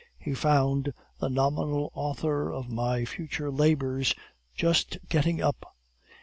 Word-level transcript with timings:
We 0.25 0.33
found 0.33 0.95
the 1.19 1.29
nominal 1.29 1.91
author 1.93 2.51
of 2.51 2.71
my 2.71 3.05
future 3.05 3.51
labors 3.51 4.15
just 4.55 4.97
getting 5.09 5.43
up. 5.43 5.75